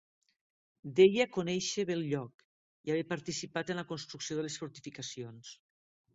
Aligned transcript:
Deia 0.99 1.27
conèixer 1.35 1.85
bé 1.89 1.97
el 1.97 2.01
lloc 2.13 2.41
i 2.89 2.95
haver 2.95 3.05
participat 3.13 3.71
en 3.75 3.81
la 3.83 3.85
construcció 3.93 4.41
de 4.41 4.49
les 4.49 4.59
fortificacions. 4.65 5.55